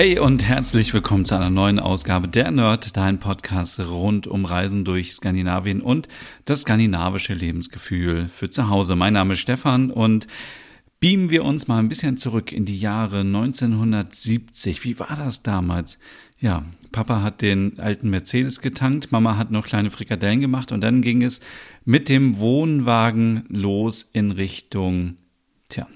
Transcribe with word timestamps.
Hey 0.00 0.18
und 0.18 0.48
herzlich 0.48 0.94
willkommen 0.94 1.26
zu 1.26 1.34
einer 1.34 1.50
neuen 1.50 1.78
Ausgabe 1.78 2.26
der 2.26 2.50
Nerd, 2.50 2.96
dein 2.96 3.18
Podcast 3.18 3.78
rund 3.80 4.26
um 4.26 4.46
Reisen 4.46 4.82
durch 4.82 5.12
Skandinavien 5.12 5.82
und 5.82 6.08
das 6.46 6.62
skandinavische 6.62 7.34
Lebensgefühl 7.34 8.30
für 8.30 8.48
zu 8.48 8.70
Hause. 8.70 8.96
Mein 8.96 9.12
Name 9.12 9.34
ist 9.34 9.40
Stefan 9.40 9.90
und 9.90 10.26
beamen 11.00 11.28
wir 11.28 11.44
uns 11.44 11.68
mal 11.68 11.80
ein 11.80 11.88
bisschen 11.88 12.16
zurück 12.16 12.50
in 12.50 12.64
die 12.64 12.78
Jahre 12.78 13.20
1970. 13.20 14.84
Wie 14.84 14.98
war 14.98 15.14
das 15.14 15.42
damals? 15.42 15.98
Ja, 16.38 16.64
Papa 16.92 17.20
hat 17.20 17.42
den 17.42 17.78
alten 17.78 18.08
Mercedes 18.08 18.62
getankt, 18.62 19.12
Mama 19.12 19.36
hat 19.36 19.50
noch 19.50 19.66
kleine 19.66 19.90
Frikadellen 19.90 20.40
gemacht 20.40 20.72
und 20.72 20.80
dann 20.80 21.02
ging 21.02 21.20
es 21.20 21.40
mit 21.84 22.08
dem 22.08 22.38
Wohnwagen 22.38 23.44
los 23.50 24.08
in 24.14 24.30
Richtung, 24.30 25.16
tja, 25.68 25.86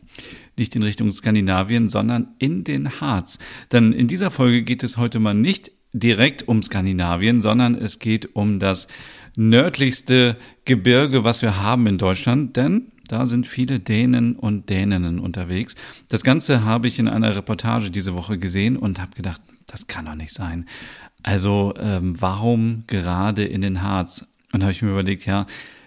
nicht 0.58 0.74
in 0.76 0.82
Richtung 0.82 1.10
Skandinavien, 1.12 1.88
sondern 1.88 2.28
in 2.38 2.64
den 2.64 3.00
Harz. 3.00 3.38
Denn 3.72 3.92
in 3.92 4.08
dieser 4.08 4.30
Folge 4.30 4.62
geht 4.62 4.82
es 4.82 4.96
heute 4.96 5.20
mal 5.20 5.34
nicht 5.34 5.72
direkt 5.92 6.48
um 6.48 6.62
Skandinavien, 6.62 7.40
sondern 7.40 7.74
es 7.74 7.98
geht 7.98 8.34
um 8.34 8.58
das 8.58 8.88
nördlichste 9.36 10.36
Gebirge, 10.64 11.24
was 11.24 11.42
wir 11.42 11.62
haben 11.62 11.86
in 11.86 11.98
Deutschland, 11.98 12.56
denn 12.56 12.92
da 13.08 13.26
sind 13.26 13.46
viele 13.46 13.80
Dänen 13.80 14.34
und 14.34 14.70
Däninnen 14.70 15.18
unterwegs. 15.18 15.74
Das 16.08 16.24
Ganze 16.24 16.64
habe 16.64 16.88
ich 16.88 16.98
in 16.98 17.08
einer 17.08 17.36
Reportage 17.36 17.90
diese 17.90 18.14
Woche 18.14 18.38
gesehen 18.38 18.76
und 18.76 19.00
habe 19.00 19.14
gedacht, 19.14 19.42
das 19.66 19.86
kann 19.86 20.06
doch 20.06 20.14
nicht 20.14 20.32
sein. 20.32 20.66
Also 21.22 21.74
ähm, 21.78 22.20
warum 22.20 22.84
gerade 22.86 23.44
in 23.44 23.60
den 23.60 23.82
Harz? 23.82 24.26
Und 24.52 24.62
habe 24.62 24.72
ich 24.72 24.82
mir 24.82 24.90
überlegt, 24.90 25.26
ja, 25.26 25.46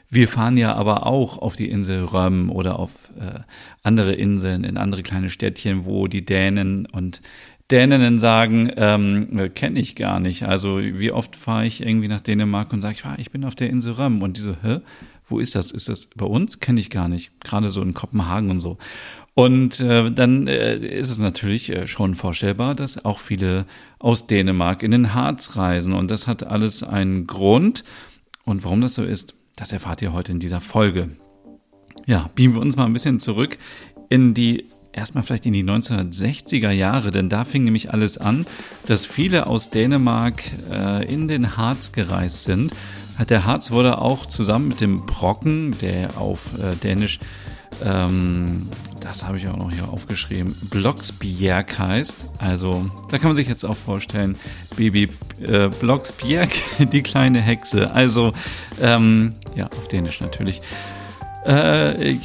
wir 0.09 0.27
fahren 0.27 0.58
ja 0.58 0.73
aber 0.73 1.05
auch 1.05 1.38
auf 1.38 1.55
die 1.55 1.69
Insel 1.69 2.03
Röm 2.03 2.50
oder 2.50 2.80
auf 2.80 2.91
äh, 3.19 3.39
andere 3.83 4.13
Inseln, 4.13 4.63
in 4.63 4.77
andere 4.77 5.03
kleine 5.03 5.30
Städtchen, 5.30 5.86
wo 5.86 6.08
die 6.08 6.25
Dänen 6.25 6.86
und 6.86 7.22
Däninnen 7.69 8.17
sagen, 8.17 8.72
ähm, 8.78 9.38
äh, 9.38 9.50
kenne 9.50 9.80
ich 9.80 9.95
gar 9.95 10.22
nicht. 10.22 10.44
Also 10.44 10.80
wie 10.80 11.11
oft 11.11 11.35
fahre 11.35 11.66
ich 11.66 11.85
irgendwie 11.85 12.08
nach 12.08 12.22
Dänemark 12.22 12.72
und 12.72 12.81
sage, 12.81 12.95
ich, 12.97 13.05
ah, 13.05 13.16
ich 13.17 13.31
bin 13.31 13.44
auf 13.44 13.55
der 13.55 13.69
Insel 13.69 13.94
Röm. 13.94 14.22
Und 14.22 14.38
die 14.38 14.41
so, 14.41 14.55
hä, 14.61 14.80
wo 15.28 15.39
ist 15.39 15.55
das? 15.55 15.72
Ist 15.72 15.89
das 15.89 16.08
bei 16.16 16.25
uns? 16.25 16.61
Kenne 16.61 16.80
ich 16.80 16.89
gar 16.89 17.09
nicht. 17.09 17.31
Gerade 17.44 17.72
so 17.72 17.81
in 17.81 17.94
Kopenhagen 17.94 18.50
und 18.50 18.61
so. 18.61 18.78
Und 19.33 19.81
äh, 19.81 20.09
dann 20.09 20.47
äh, 20.47 20.78
ist 20.78 21.09
es 21.09 21.19
natürlich 21.19 21.69
äh, 21.69 21.88
schon 21.88 22.16
vorstellbar, 22.16 22.73
dass 22.73 23.03
auch 23.03 23.19
viele 23.19 23.66
aus 24.00 24.28
Dänemark 24.28 24.81
in 24.81 24.91
den 24.91 25.13
Harz 25.13 25.58
reisen. 25.58 25.94
Und 25.94 26.09
das 26.09 26.25
hat 26.25 26.44
alles 26.44 26.83
einen 26.83 27.28
Grund. 27.28 27.83
Und 28.45 28.63
warum 28.63 28.80
das 28.80 28.94
so 28.94 29.03
ist, 29.03 29.35
das 29.58 29.73
erfahrt 29.73 30.02
ihr 30.02 30.13
heute 30.13 30.31
in 30.31 30.39
dieser 30.39 30.61
Folge. 30.61 31.09
Ja, 32.05 32.30
beamen 32.36 32.55
wir 32.55 32.61
uns 32.61 32.77
mal 32.77 32.86
ein 32.86 32.94
bisschen 32.94 33.19
zurück 33.19 33.58
in 34.08 34.33
die 34.33 34.66
erstmal 34.94 35.23
vielleicht 35.23 35.45
in 35.45 35.53
die 35.53 35.63
1960er 35.63 36.72
Jahre, 36.72 37.11
denn 37.11 37.27
da 37.27 37.44
fing 37.44 37.63
nämlich 37.63 37.91
alles 37.91 38.17
an, 38.17 38.47
dass 38.85 39.05
viele 39.05 39.47
aus 39.47 39.69
Dänemark 39.69 40.44
äh, 40.72 41.05
in 41.11 41.28
den 41.28 41.58
Harz 41.58 41.91
gereist 41.91 42.44
sind. 42.44 42.72
Der 43.30 43.45
Harz 43.45 43.72
wurde 43.72 44.00
auch 44.00 44.25
zusammen 44.25 44.69
mit 44.69 44.80
dem 44.80 45.05
Brocken, 45.05 45.75
der 45.80 46.17
auf 46.17 46.58
äh, 46.59 46.75
Dänisch 46.75 47.19
ähm, 47.83 48.69
das 49.08 49.23
habe 49.23 49.38
ich 49.38 49.47
auch 49.47 49.56
noch 49.56 49.72
hier 49.72 49.88
aufgeschrieben, 49.88 50.53
Blocksbjerg 50.69 51.79
heißt. 51.79 52.25
Also 52.40 52.90
da 53.09 53.18
kann 53.18 53.29
man 53.29 53.35
sich 53.38 53.47
jetzt 53.47 53.63
auch 53.63 53.78
vorstellen, 53.78 54.38
Baby 54.75 55.09
äh, 55.41 55.69
Blocksbjerg, 55.69 56.50
die 56.91 57.03
kleine 57.03 57.40
Hexe. 57.40 57.91
Also 57.91 58.34
ähm, 58.81 59.34
ja, 59.56 59.67
auf 59.67 59.88
Dänisch 59.88 60.19
natürlich. 60.19 60.62
Äh, 61.47 62.18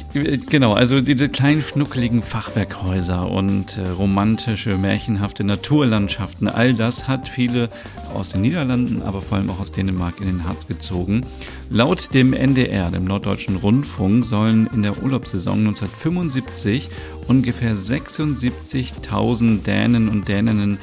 genau, 0.49 0.73
also 0.73 0.99
diese 0.99 1.29
kleinen 1.29 1.61
schnuckeligen 1.61 2.21
Fachwerkhäuser 2.21 3.31
und 3.31 3.77
äh, 3.77 3.87
romantische, 3.87 4.77
märchenhafte 4.77 5.45
Naturlandschaften, 5.45 6.49
all 6.49 6.73
das 6.73 7.07
hat 7.07 7.29
viele 7.29 7.69
aus 8.13 8.27
den 8.27 8.41
Niederlanden, 8.41 9.01
aber 9.01 9.21
vor 9.21 9.37
allem 9.37 9.49
auch 9.49 9.61
aus 9.61 9.71
Dänemark 9.71 10.19
in 10.19 10.25
den 10.25 10.43
Harz 10.43 10.67
gezogen. 10.67 11.25
Laut 11.69 12.13
dem 12.13 12.33
NDR, 12.33 12.91
dem 12.91 13.05
Norddeutschen 13.05 13.55
Rundfunk, 13.55 14.25
sollen 14.25 14.69
in 14.73 14.83
der 14.83 15.01
Urlaubssaison 15.01 15.59
1975 15.59 16.89
ungefähr 17.29 17.75
76.000 17.77 19.63
Dänen 19.63 20.09
und 20.09 20.27
Däninnen 20.27 20.79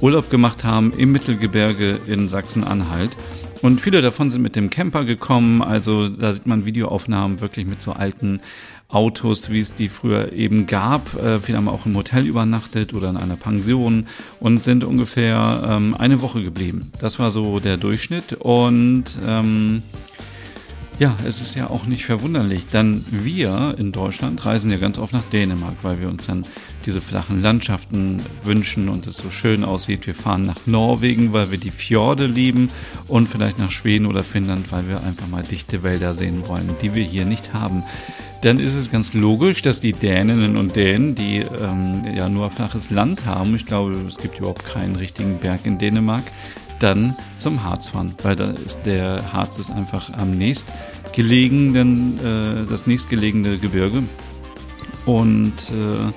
Urlaub 0.00 0.30
gemacht 0.30 0.64
haben 0.64 0.92
im 0.96 1.12
Mittelgebirge 1.12 2.00
in 2.08 2.28
Sachsen-Anhalt. 2.28 3.16
Und 3.64 3.80
viele 3.80 4.02
davon 4.02 4.28
sind 4.28 4.42
mit 4.42 4.56
dem 4.56 4.68
Camper 4.68 5.06
gekommen. 5.06 5.62
Also 5.62 6.10
da 6.10 6.34
sieht 6.34 6.44
man 6.44 6.66
Videoaufnahmen 6.66 7.40
wirklich 7.40 7.64
mit 7.64 7.80
so 7.80 7.94
alten 7.94 8.40
Autos, 8.88 9.48
wie 9.48 9.60
es 9.60 9.74
die 9.74 9.88
früher 9.88 10.34
eben 10.34 10.66
gab. 10.66 11.14
Äh, 11.14 11.40
viele 11.40 11.56
haben 11.56 11.70
auch 11.70 11.86
im 11.86 11.96
Hotel 11.96 12.26
übernachtet 12.26 12.92
oder 12.92 13.08
in 13.08 13.16
einer 13.16 13.36
Pension 13.36 14.04
und 14.38 14.62
sind 14.62 14.84
ungefähr 14.84 15.66
ähm, 15.66 15.96
eine 15.96 16.20
Woche 16.20 16.42
geblieben. 16.42 16.92
Das 17.00 17.18
war 17.18 17.30
so 17.30 17.58
der 17.58 17.78
Durchschnitt. 17.78 18.34
Und 18.34 19.04
ähm, 19.26 19.82
ja, 20.98 21.16
es 21.26 21.40
ist 21.40 21.56
ja 21.56 21.70
auch 21.70 21.86
nicht 21.86 22.04
verwunderlich, 22.04 22.66
denn 22.66 23.04
wir 23.10 23.74
in 23.78 23.90
Deutschland 23.90 24.44
reisen 24.46 24.70
ja 24.70 24.78
ganz 24.78 24.98
oft 24.98 25.12
nach 25.12 25.24
Dänemark, 25.24 25.74
weil 25.82 26.00
wir 26.00 26.08
uns 26.08 26.26
dann 26.26 26.46
diese 26.86 27.00
flachen 27.00 27.42
Landschaften 27.42 28.22
wünschen 28.44 28.88
und 28.88 29.06
es 29.06 29.16
so 29.16 29.30
schön 29.30 29.64
aussieht. 29.64 30.06
Wir 30.06 30.14
fahren 30.14 30.46
nach 30.46 30.66
Norwegen, 30.66 31.32
weil 31.32 31.50
wir 31.50 31.58
die 31.58 31.72
Fjorde 31.72 32.26
lieben 32.26 32.70
und 33.08 33.28
vielleicht 33.28 33.58
nach 33.58 33.70
Schweden 33.70 34.06
oder 34.06 34.22
Finnland, 34.22 34.70
weil 34.70 34.88
wir 34.88 35.02
einfach 35.02 35.26
mal 35.26 35.42
dichte 35.42 35.82
Wälder 35.82 36.14
sehen 36.14 36.46
wollen, 36.46 36.68
die 36.80 36.94
wir 36.94 37.04
hier 37.04 37.24
nicht 37.24 37.52
haben. 37.54 37.82
Dann 38.42 38.58
ist 38.60 38.74
es 38.74 38.90
ganz 38.92 39.14
logisch, 39.14 39.62
dass 39.62 39.80
die 39.80 39.94
Däninnen 39.94 40.56
und 40.56 40.76
Dänen, 40.76 41.14
die 41.14 41.38
ähm, 41.38 42.02
ja 42.14 42.28
nur 42.28 42.50
flaches 42.50 42.90
Land 42.90 43.24
haben, 43.24 43.56
ich 43.56 43.64
glaube, 43.64 43.96
es 44.06 44.18
gibt 44.18 44.38
überhaupt 44.38 44.66
keinen 44.66 44.96
richtigen 44.96 45.38
Berg 45.38 45.60
in 45.64 45.78
Dänemark, 45.78 46.24
dann 46.78 47.16
zum 47.38 47.62
Harz 47.64 47.88
fahren, 47.88 48.14
weil 48.22 48.36
da 48.36 48.50
ist 48.50 48.80
der 48.84 49.32
Harz 49.32 49.58
ist 49.58 49.70
einfach 49.70 50.12
am 50.18 50.36
nächstgelegenen, 50.36 52.18
äh, 52.18 52.66
das 52.68 52.86
nächstgelegene 52.86 53.58
Gebirge. 53.58 54.02
Und 55.06 55.70
äh, 55.70 56.12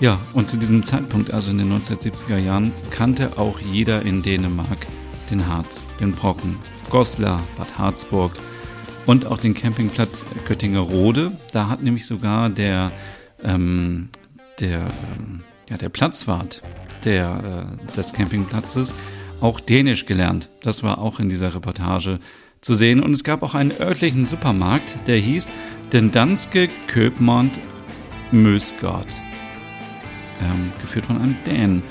ja, 0.00 0.18
und 0.32 0.48
zu 0.48 0.56
diesem 0.56 0.84
Zeitpunkt, 0.84 1.32
also 1.32 1.50
in 1.50 1.58
den 1.58 1.72
1970er 1.72 2.38
Jahren, 2.38 2.72
kannte 2.90 3.38
auch 3.38 3.58
jeder 3.60 4.02
in 4.02 4.22
Dänemark 4.22 4.86
den 5.30 5.46
Harz, 5.46 5.82
den 6.00 6.12
Brocken, 6.12 6.56
Goslar, 6.90 7.40
Bad 7.56 7.78
Harzburg 7.78 8.32
und 9.06 9.26
auch 9.26 9.38
den 9.38 9.54
Campingplatz 9.54 10.24
Göttinger 10.46 10.80
Rode. 10.80 11.32
Da 11.52 11.68
hat 11.68 11.82
nämlich 11.82 12.06
sogar 12.06 12.50
der, 12.50 12.92
ähm, 13.42 14.08
der, 14.60 14.90
ähm, 15.16 15.40
ja, 15.70 15.76
der 15.76 15.88
Platzwart 15.88 16.62
der, 17.04 17.76
äh, 17.80 17.96
des 17.96 18.12
Campingplatzes 18.12 18.94
auch 19.40 19.60
Dänisch 19.60 20.06
gelernt. 20.06 20.50
Das 20.62 20.82
war 20.82 20.98
auch 20.98 21.20
in 21.20 21.28
dieser 21.28 21.54
Reportage 21.54 22.18
zu 22.60 22.74
sehen. 22.74 23.02
Und 23.02 23.12
es 23.12 23.24
gab 23.24 23.42
auch 23.42 23.54
einen 23.54 23.72
örtlichen 23.78 24.26
Supermarkt, 24.26 25.06
der 25.06 25.18
hieß 25.18 25.48
Den 25.92 26.10
Danske 26.10 26.68
Köpmont 26.86 27.58
Mösgard. 28.32 29.08
Ähm, 30.40 30.72
geführt 30.80 31.06
von 31.06 31.20
einem 31.20 31.36
Dänen. 31.46 31.82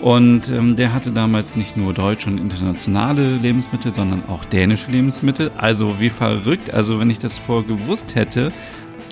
Und 0.00 0.48
ähm, 0.48 0.76
der 0.76 0.94
hatte 0.94 1.10
damals 1.10 1.56
nicht 1.56 1.76
nur 1.76 1.92
deutsche 1.92 2.30
und 2.30 2.38
internationale 2.38 3.36
Lebensmittel, 3.36 3.94
sondern 3.94 4.22
auch 4.28 4.46
dänische 4.46 4.90
Lebensmittel. 4.90 5.50
Also 5.58 6.00
wie 6.00 6.08
verrückt. 6.08 6.72
Also 6.72 6.98
wenn 6.98 7.10
ich 7.10 7.18
das 7.18 7.38
vorher 7.38 7.68
gewusst 7.68 8.14
hätte, 8.14 8.50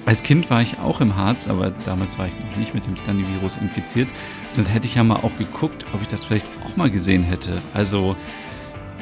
als 0.09 0.23
Kind 0.23 0.49
war 0.49 0.63
ich 0.63 0.79
auch 0.79 1.03
im 1.03 1.17
Harz, 1.17 1.49
aber 1.49 1.71
damals 1.85 2.19
war 2.19 2.27
ich 2.27 2.33
noch 2.33 2.57
nicht 2.57 2.73
mit 2.73 2.87
dem 2.87 2.97
Scandivirus 2.97 3.57
infiziert. 3.57 4.09
Sonst 4.51 4.73
hätte 4.73 4.87
ich 4.87 4.95
ja 4.95 5.05
mal 5.05 5.17
auch 5.17 5.37
geguckt, 5.37 5.85
ob 5.93 6.01
ich 6.01 6.09
das 6.09 6.25
vielleicht 6.25 6.51
auch 6.65 6.77
mal 6.77 6.91
gesehen 6.91 7.23
hätte. 7.23 7.61
Also 7.75 8.17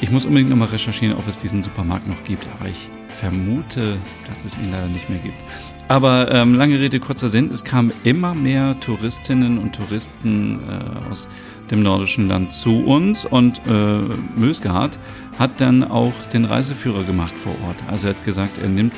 ich 0.00 0.10
muss 0.10 0.24
unbedingt 0.24 0.50
nochmal 0.50 0.66
recherchieren, 0.66 1.16
ob 1.16 1.28
es 1.28 1.38
diesen 1.38 1.62
Supermarkt 1.62 2.08
noch 2.08 2.24
gibt, 2.24 2.48
aber 2.58 2.68
ich 2.68 2.90
vermute, 3.08 3.98
dass 4.28 4.44
es 4.44 4.58
ihn 4.58 4.72
leider 4.72 4.88
nicht 4.88 5.08
mehr 5.08 5.20
gibt. 5.20 5.44
Aber 5.86 6.34
ähm, 6.34 6.54
lange 6.54 6.80
Rede, 6.80 6.98
kurzer 6.98 7.28
Sinn, 7.28 7.52
es 7.52 7.62
kamen 7.62 7.92
immer 8.02 8.34
mehr 8.34 8.74
Touristinnen 8.80 9.58
und 9.58 9.76
Touristen 9.76 10.58
äh, 10.68 11.08
aus 11.08 11.28
dem 11.70 11.84
nordischen 11.84 12.26
Land 12.26 12.50
zu 12.50 12.80
uns 12.80 13.24
und 13.24 13.62
äh, 13.68 14.00
Mösgard 14.36 14.98
hat 15.38 15.60
dann 15.60 15.84
auch 15.84 16.14
den 16.32 16.46
Reiseführer 16.46 17.04
gemacht 17.04 17.38
vor 17.38 17.54
Ort. 17.68 17.84
Also 17.86 18.08
er 18.08 18.14
hat 18.16 18.24
gesagt, 18.24 18.58
er 18.58 18.68
nimmt 18.68 18.94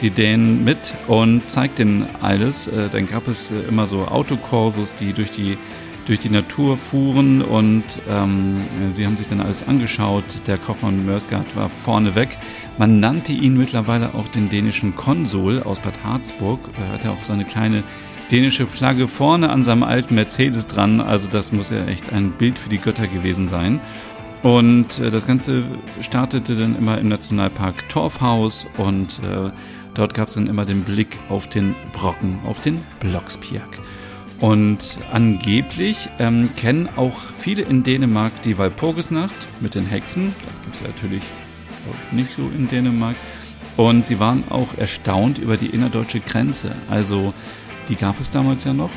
die 0.00 0.10
Dänen 0.10 0.64
mit 0.64 0.94
und 1.06 1.48
zeigt 1.48 1.78
denen 1.78 2.06
alles. 2.20 2.66
Äh, 2.68 2.88
dann 2.90 3.06
gab 3.06 3.28
es 3.28 3.50
äh, 3.50 3.60
immer 3.68 3.86
so 3.86 4.06
Autokorsos, 4.06 4.94
die 4.94 5.12
durch 5.12 5.30
die 5.30 5.58
durch 6.06 6.18
die 6.20 6.30
Natur 6.30 6.76
fuhren 6.76 7.42
und 7.42 7.84
ähm, 8.08 8.62
sie 8.90 9.06
haben 9.06 9.16
sich 9.16 9.28
dann 9.28 9.40
alles 9.40 9.68
angeschaut. 9.68 10.46
Der 10.48 10.58
Kaufmann 10.58 11.04
Mörsgard 11.06 11.54
war 11.54 11.68
vorne 11.68 12.16
weg. 12.16 12.36
Man 12.78 12.98
nannte 12.98 13.32
ihn 13.32 13.56
mittlerweile 13.56 14.14
auch 14.14 14.26
den 14.26 14.48
dänischen 14.48 14.96
Konsul 14.96 15.62
aus 15.62 15.78
Bad 15.78 16.02
Harzburg. 16.02 16.58
Er 16.80 16.94
hatte 16.94 17.10
auch 17.10 17.22
so 17.22 17.32
eine 17.32 17.44
kleine 17.44 17.84
dänische 18.32 18.66
Flagge 18.66 19.08
vorne 19.08 19.50
an 19.50 19.62
seinem 19.62 19.82
alten 19.82 20.14
Mercedes 20.14 20.66
dran. 20.66 21.00
Also 21.00 21.28
das 21.28 21.52
muss 21.52 21.70
ja 21.70 21.84
echt 21.86 22.12
ein 22.12 22.32
Bild 22.32 22.58
für 22.58 22.68
die 22.68 22.78
Götter 22.78 23.06
gewesen 23.06 23.48
sein. 23.48 23.80
Und 24.42 24.98
äh, 24.98 25.10
das 25.10 25.26
Ganze 25.26 25.64
startete 26.00 26.56
dann 26.56 26.76
immer 26.76 26.98
im 26.98 27.08
Nationalpark 27.08 27.88
Torfhaus 27.88 28.66
und 28.78 29.20
äh, 29.20 29.50
dort 29.94 30.14
gab 30.14 30.28
es 30.28 30.34
dann 30.34 30.46
immer 30.46 30.64
den 30.64 30.82
Blick 30.82 31.18
auf 31.28 31.48
den 31.48 31.74
Brocken, 31.92 32.40
auf 32.46 32.60
den 32.60 32.80
Blocksbjerg. 33.00 33.80
Und 34.40 34.98
angeblich 35.12 36.08
ähm, 36.18 36.48
kennen 36.56 36.88
auch 36.96 37.18
viele 37.38 37.62
in 37.62 37.82
Dänemark 37.82 38.40
die 38.40 38.56
Walpurgisnacht 38.56 39.48
mit 39.60 39.74
den 39.74 39.84
Hexen. 39.84 40.34
Das 40.46 40.62
gibt 40.62 40.76
es 40.76 40.82
natürlich, 40.82 41.22
ich, 42.06 42.12
nicht 42.12 42.30
so 42.30 42.42
in 42.56 42.66
Dänemark. 42.66 43.16
Und 43.76 44.04
sie 44.04 44.18
waren 44.18 44.44
auch 44.48 44.76
erstaunt 44.78 45.38
über 45.38 45.58
die 45.58 45.66
innerdeutsche 45.66 46.20
Grenze. 46.20 46.74
Also 46.88 47.34
die 47.90 47.96
gab 47.96 48.18
es 48.18 48.30
damals 48.30 48.64
ja 48.64 48.72
noch. 48.72 48.90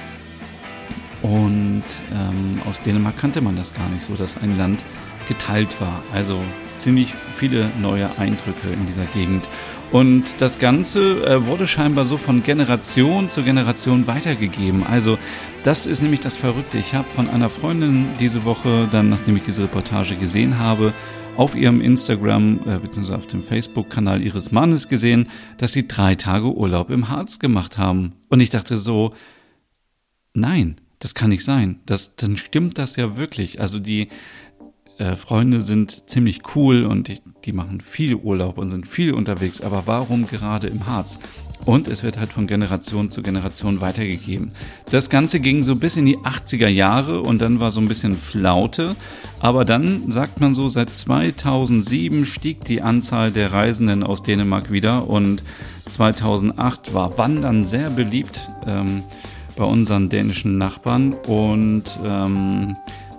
Und 1.22 1.84
ähm, 2.14 2.62
aus 2.66 2.82
Dänemark 2.82 3.18
kannte 3.18 3.42
man 3.42 3.58
das 3.58 3.74
gar 3.74 3.88
nicht 3.90 4.02
so, 4.02 4.16
dass 4.16 4.38
ein 4.38 4.58
Land 4.58 4.86
geteilt 5.28 5.80
war. 5.82 6.04
Also 6.14 6.40
ziemlich 6.78 7.14
viele 7.36 7.70
neue 7.80 8.18
Eindrücke 8.18 8.70
in 8.72 8.86
dieser 8.86 9.06
Gegend. 9.06 9.50
Und 9.92 10.42
das 10.42 10.58
Ganze 10.58 11.24
äh, 11.24 11.46
wurde 11.46 11.68
scheinbar 11.68 12.06
so 12.06 12.18
von 12.18 12.42
Generation 12.42 13.30
zu 13.30 13.44
Generation 13.44 14.08
weitergegeben. 14.08 14.84
Also 14.84 15.20
das 15.62 15.86
ist 15.86 16.02
nämlich 16.02 16.20
das 16.20 16.36
Verrückte. 16.36 16.80
Ich 16.80 16.96
habe 16.96 17.10
von 17.12 17.30
einer 17.30 17.50
Freundin 17.50 18.08
diese 18.20 18.44
Woche, 18.44 18.88
dann 18.90 19.10
nachdem 19.10 19.38
ich 19.38 19.44
diese 19.44 19.64
Reportage 19.64 20.16
gesehen 20.16 20.58
habe, 20.58 20.94
auf 21.38 21.56
ihrem 21.56 21.82
Instagram 21.82 22.60
äh, 22.66 22.80
bzw. 22.80 23.14
auf 23.14 23.28
dem 23.28 23.44
Facebook-Kanal 23.44 24.22
ihres 24.22 24.52
Mannes 24.52 24.88
gesehen, 24.88 25.30
dass 25.58 25.74
sie 25.74 25.88
drei 25.88 26.16
Tage 26.16 26.54
Urlaub 26.54 26.90
im 26.90 27.10
Harz 27.10 27.40
gemacht 27.40 27.78
haben. 27.78 28.14
Und 28.30 28.40
ich 28.40 28.50
dachte 28.50 28.78
so, 28.78 29.14
nein, 30.34 30.78
das 31.00 31.16
kann 31.16 31.30
nicht 31.30 31.44
sein. 31.44 31.80
Das, 31.86 32.16
dann 32.16 32.38
stimmt 32.38 32.78
das 32.78 32.96
ja 32.96 33.18
wirklich. 33.18 33.62
Also 33.62 33.80
die 33.80 34.08
äh, 34.98 35.16
Freunde 35.16 35.62
sind 35.62 36.10
ziemlich 36.10 36.42
cool 36.56 36.86
und 36.86 37.08
die, 37.08 37.20
die 37.46 37.54
machen 37.54 37.82
viel 37.82 38.16
Urlaub 38.16 38.58
und 38.58 38.70
sind 38.70 38.88
viel 38.88 39.14
unterwegs. 39.14 39.62
Aber 39.62 39.84
warum 39.86 40.28
gerade 40.28 40.68
im 40.68 40.86
Harz? 40.86 41.20
Und 41.66 41.88
es 41.88 42.04
wird 42.04 42.20
halt 42.20 42.34
von 42.34 42.46
Generation 42.46 43.10
zu 43.10 43.22
Generation 43.22 43.80
weitergegeben. 43.80 44.52
Das 44.92 45.10
Ganze 45.10 45.40
ging 45.40 45.64
so 45.64 45.76
bis 45.78 45.96
in 45.96 46.06
die 46.06 46.18
80er 46.18 46.68
Jahre 46.68 47.22
und 47.22 47.42
dann 47.42 47.60
war 47.60 47.72
so 47.72 47.80
ein 47.80 47.88
bisschen 47.88 48.18
Flaute. 48.18 48.96
Aber 49.40 49.64
dann 49.64 50.12
sagt 50.12 50.42
man 50.42 50.56
so, 50.56 50.68
seit 50.68 50.90
2007 50.94 52.26
stieg 52.26 52.66
die 52.66 52.82
Anzahl 52.82 53.32
der 53.32 53.54
Reisenden 53.54 54.04
aus 54.04 54.24
Dänemark 54.24 54.72
wieder 54.72 55.08
und 55.10 55.44
2008 55.86 56.94
war 56.94 57.18
Wandern 57.18 57.64
sehr 57.64 57.90
beliebt 57.90 58.40
ähm, 58.68 59.04
bei 59.56 59.64
unseren 59.64 60.10
dänischen 60.10 60.58
Nachbarn 60.58 61.14
und 61.14 61.84
ähm, 62.04 62.76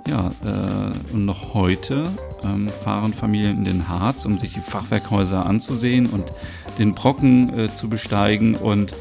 ja, 0.06 0.33
äh, 0.45 1.15
und 1.15 1.25
noch 1.25 1.55
heute 1.55 2.06
ähm, 2.43 2.69
fahren 2.69 3.15
Familien 3.15 3.59
in 3.59 3.65
den 3.65 3.89
Harz, 3.89 4.27
um 4.27 4.39
sich 4.39 4.53
die 4.53 4.61
Fachwerkhäuser 4.61 5.47
anzusehen 5.47 6.06
und 6.06 6.33
den 6.79 6.93
Brocken 6.93 7.59
äh, 7.59 7.75
zu 7.75 7.89
besteigen. 7.89 8.55
Und 8.55 8.95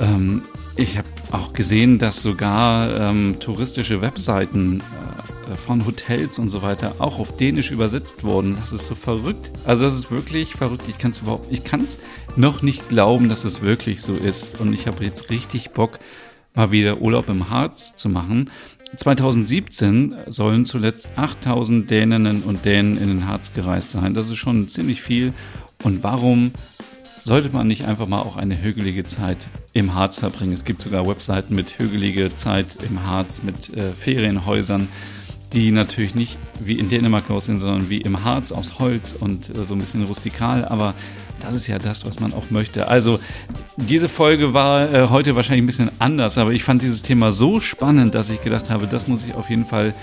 ähm, 0.00 0.42
ich 0.76 0.96
habe 0.96 1.08
auch 1.32 1.52
gesehen, 1.52 1.98
dass 1.98 2.22
sogar 2.22 2.98
ähm, 2.98 3.36
touristische 3.40 4.00
Webseiten 4.00 4.80
äh, 4.80 5.56
von 5.56 5.84
Hotels 5.86 6.38
und 6.38 6.50
so 6.50 6.62
weiter 6.62 6.94
auch 6.98 7.18
auf 7.18 7.36
Dänisch 7.36 7.70
übersetzt 7.70 8.24
wurden. 8.24 8.56
Das 8.56 8.72
ist 8.72 8.86
so 8.86 8.94
verrückt. 8.94 9.50
Also 9.64 9.84
das 9.84 9.94
ist 9.94 10.10
wirklich 10.10 10.54
verrückt. 10.54 10.84
Ich 10.88 10.98
kann 10.98 11.10
es 11.10 11.20
überhaupt, 11.20 11.46
ich 11.50 11.64
kann 11.64 11.80
es 11.80 11.98
noch 12.36 12.62
nicht 12.62 12.88
glauben, 12.88 13.28
dass 13.28 13.44
es 13.44 13.60
wirklich 13.60 14.02
so 14.02 14.14
ist. 14.14 14.60
Und 14.60 14.72
ich 14.72 14.86
habe 14.86 15.04
jetzt 15.04 15.30
richtig 15.30 15.70
Bock, 15.70 15.98
mal 16.56 16.72
wieder 16.72 17.00
Urlaub 17.00 17.28
im 17.28 17.50
Harz 17.50 17.94
zu 17.94 18.08
machen. 18.08 18.50
2017 18.96 20.14
sollen 20.26 20.64
zuletzt 20.64 21.08
8000 21.16 21.90
Däninnen 21.90 22.42
und 22.42 22.64
Dänen 22.64 22.96
in 22.96 23.08
den 23.08 23.26
Harz 23.28 23.52
gereist 23.52 23.90
sein. 23.90 24.14
Das 24.14 24.28
ist 24.28 24.38
schon 24.38 24.68
ziemlich 24.68 25.02
viel. 25.02 25.32
Und 25.82 26.02
warum 26.02 26.52
sollte 27.24 27.50
man 27.50 27.66
nicht 27.66 27.84
einfach 27.84 28.06
mal 28.06 28.20
auch 28.20 28.36
eine 28.36 28.62
hügelige 28.62 29.04
Zeit 29.04 29.48
im 29.72 29.94
Harz 29.94 30.18
verbringen? 30.18 30.52
Es 30.52 30.64
gibt 30.64 30.80
sogar 30.80 31.06
Webseiten 31.06 31.54
mit 31.54 31.78
hügelige 31.78 32.34
Zeit 32.34 32.78
im 32.88 33.04
Harz, 33.04 33.42
mit 33.42 33.76
äh, 33.76 33.92
Ferienhäusern, 33.92 34.88
die 35.52 35.70
natürlich 35.70 36.14
nicht 36.14 36.38
wie 36.58 36.78
in 36.78 36.88
Dänemark 36.88 37.30
aussehen, 37.30 37.58
sondern 37.58 37.88
wie 37.88 38.00
im 38.00 38.24
Harz 38.24 38.52
aus 38.52 38.78
Holz 38.78 39.14
und 39.18 39.56
äh, 39.56 39.64
so 39.64 39.74
ein 39.74 39.78
bisschen 39.78 40.04
rustikal. 40.04 40.64
Aber 40.64 40.94
das 41.40 41.54
ist 41.54 41.66
ja 41.66 41.78
das, 41.78 42.04
was 42.06 42.20
man 42.20 42.32
auch 42.32 42.50
möchte. 42.50 42.88
Also 42.88 43.20
diese 43.76 44.08
Folge 44.08 44.54
war 44.54 44.92
äh, 44.92 45.08
heute 45.08 45.36
wahrscheinlich 45.36 45.62
ein 45.62 45.66
bisschen 45.66 45.90
anders, 45.98 46.38
aber 46.38 46.52
ich 46.52 46.64
fand 46.64 46.82
dieses 46.82 47.02
Thema 47.02 47.32
so 47.32 47.60
spannend, 47.60 48.14
dass 48.14 48.30
ich 48.30 48.42
gedacht 48.42 48.70
habe, 48.70 48.86
das 48.86 49.06
muss 49.06 49.26
ich 49.26 49.34
auf 49.34 49.50
jeden 49.50 49.66
Fall 49.66 49.94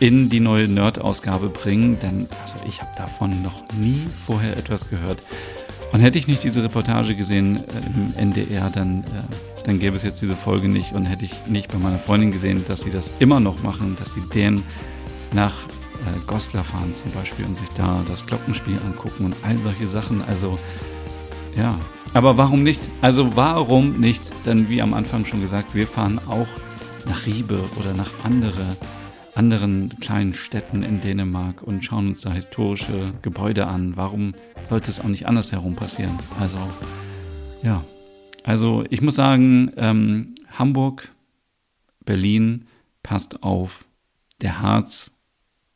in 0.00 0.28
die 0.28 0.40
neue 0.40 0.68
Nerd-Ausgabe 0.68 1.48
bringen, 1.48 1.98
denn 1.98 2.28
also 2.42 2.56
ich 2.66 2.80
habe 2.80 2.90
davon 2.96 3.42
noch 3.42 3.64
nie 3.80 4.02
vorher 4.26 4.56
etwas 4.56 4.88
gehört. 4.88 5.22
Und 5.92 6.00
hätte 6.00 6.18
ich 6.18 6.28
nicht 6.28 6.44
diese 6.44 6.62
Reportage 6.62 7.14
gesehen 7.14 7.56
äh, 7.56 7.60
im 7.96 8.14
NDR, 8.30 8.70
dann, 8.70 9.04
äh, 9.04 9.64
dann 9.64 9.78
gäbe 9.78 9.96
es 9.96 10.02
jetzt 10.02 10.20
diese 10.20 10.36
Folge 10.36 10.68
nicht. 10.68 10.92
Und 10.92 11.06
hätte 11.06 11.24
ich 11.24 11.46
nicht 11.46 11.72
bei 11.72 11.78
meiner 11.78 11.98
Freundin 11.98 12.30
gesehen, 12.30 12.64
dass 12.66 12.82
sie 12.82 12.90
das 12.90 13.12
immer 13.18 13.40
noch 13.40 13.62
machen, 13.62 13.96
dass 13.98 14.14
sie 14.14 14.22
den 14.34 14.62
nach 15.32 15.54
äh, 15.64 16.26
Goslar 16.26 16.64
fahren 16.64 16.94
zum 16.94 17.10
Beispiel 17.12 17.44
und 17.44 17.56
sich 17.56 17.68
da 17.70 18.02
das 18.06 18.26
Glockenspiel 18.26 18.78
angucken 18.86 19.24
und 19.24 19.36
all 19.42 19.56
solche 19.58 19.88
Sachen. 19.88 20.22
Also 20.28 20.58
ja, 21.56 21.78
aber 22.14 22.36
warum 22.36 22.62
nicht? 22.62 22.88
Also 23.02 23.36
warum 23.36 23.98
nicht? 23.98 24.22
Denn 24.46 24.68
wie 24.68 24.82
am 24.82 24.94
Anfang 24.94 25.24
schon 25.24 25.40
gesagt, 25.40 25.74
wir 25.74 25.86
fahren 25.86 26.20
auch 26.28 26.48
nach 27.06 27.26
Riebe 27.26 27.58
oder 27.78 27.94
nach 27.94 28.10
andere, 28.22 28.76
anderen 29.38 29.90
kleinen 30.00 30.34
Städten 30.34 30.82
in 30.82 31.00
Dänemark 31.00 31.62
und 31.62 31.84
schauen 31.84 32.08
uns 32.08 32.22
da 32.22 32.32
historische 32.32 33.14
Gebäude 33.22 33.68
an. 33.68 33.96
Warum 33.96 34.34
sollte 34.68 34.90
es 34.90 35.00
auch 35.00 35.06
nicht 35.06 35.26
andersherum 35.26 35.76
passieren? 35.76 36.18
Also 36.40 36.58
ja, 37.62 37.84
also 38.42 38.84
ich 38.90 39.00
muss 39.00 39.14
sagen, 39.14 39.70
ähm, 39.76 40.34
Hamburg, 40.50 41.12
Berlin, 42.04 42.66
passt 43.02 43.42
auf, 43.42 43.84
der 44.42 44.60
Harz 44.60 45.12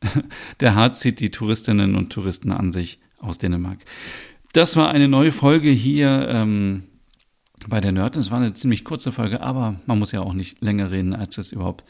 der 0.59 0.75
Harz 0.75 0.99
zieht 0.99 1.21
die 1.21 1.31
Touristinnen 1.31 1.95
und 1.95 2.11
Touristen 2.11 2.51
an 2.51 2.71
sich 2.73 2.99
aus 3.17 3.37
Dänemark. 3.37 3.79
Das 4.51 4.75
war 4.75 4.89
eine 4.89 5.07
neue 5.07 5.31
Folge 5.31 5.69
hier 5.69 6.27
ähm, 6.29 6.83
bei 7.67 7.79
der 7.79 7.93
Nerd. 7.93 8.17
Es 8.17 8.29
war 8.29 8.39
eine 8.39 8.53
ziemlich 8.53 8.83
kurze 8.83 9.13
Folge, 9.13 9.41
aber 9.41 9.79
man 9.85 9.99
muss 9.99 10.11
ja 10.11 10.19
auch 10.19 10.33
nicht 10.33 10.61
länger 10.61 10.91
reden, 10.91 11.15
als 11.15 11.37
es 11.37 11.53
überhaupt 11.53 11.85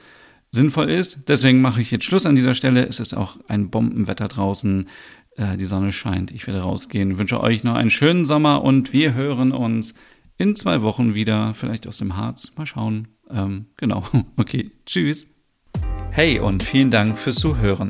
sinnvoll 0.54 0.90
ist. 0.90 1.28
Deswegen 1.28 1.62
mache 1.62 1.82
ich 1.82 1.92
jetzt 1.92 2.06
Schluss 2.06 2.26
an 2.26 2.36
dieser 2.36 2.54
Stelle. 2.54 2.86
Es 2.86 3.00
ist 3.00 3.16
auch 3.16 3.38
ein 3.48 3.70
Bombenwetter 3.70 4.28
draußen. 4.28 4.88
Äh, 5.36 5.58
die 5.58 5.66
Sonne 5.66 5.92
scheint. 5.92 6.32
Ich 6.32 6.48
werde 6.48 6.62
rausgehen. 6.62 7.18
Wünsche 7.18 7.42
euch 7.42 7.64
noch 7.64 7.76
einen 7.76 7.90
schönen 7.90 8.24
Sommer 8.24 8.64
und 8.64 8.94
wir 8.94 9.16
hören 9.16 9.52
uns 9.52 9.96
in 10.38 10.56
zwei 10.56 10.82
Wochen 10.82 11.16
wieder. 11.16 11.54
Vielleicht 11.56 11.88
aus 11.88 11.98
dem 11.98 12.16
Harz. 12.16 12.54
Mal 12.56 12.66
schauen. 12.66 13.08
Ähm, 13.30 13.66
genau. 13.78 14.04
Okay. 14.38 14.72
Tschüss. 14.86 15.28
Hey 16.12 16.40
und 16.40 16.62
vielen 16.62 16.92
Dank 16.92 17.18
fürs 17.18 17.38
Zuhören. 17.38 17.90